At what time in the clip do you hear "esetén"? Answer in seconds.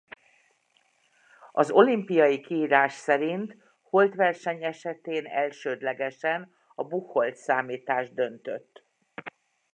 4.63-5.25